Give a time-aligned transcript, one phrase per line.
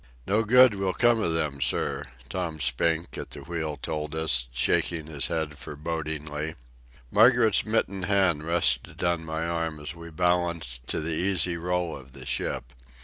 [0.25, 5.05] "No good will come of them, sir," Tom Spink, at the wheel, told us, shaking
[5.05, 6.55] his head forebodingly.
[7.11, 12.13] Margaret's mittened hand rested on my arm as we balanced to the easy roll of
[12.13, 12.73] the ship.